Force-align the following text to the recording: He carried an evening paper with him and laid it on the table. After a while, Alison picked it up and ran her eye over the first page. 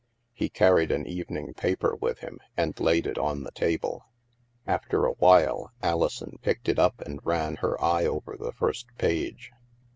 He 0.33 0.49
carried 0.49 0.89
an 0.91 1.05
evening 1.05 1.53
paper 1.53 1.95
with 1.95 2.21
him 2.21 2.39
and 2.57 2.73
laid 2.79 3.05
it 3.05 3.19
on 3.19 3.43
the 3.43 3.51
table. 3.51 4.07
After 4.65 5.05
a 5.05 5.11
while, 5.11 5.71
Alison 5.83 6.39
picked 6.41 6.67
it 6.67 6.79
up 6.79 6.99
and 7.01 7.19
ran 7.23 7.57
her 7.57 7.79
eye 7.79 8.07
over 8.07 8.35
the 8.35 8.51
first 8.51 8.87
page. 8.97 9.51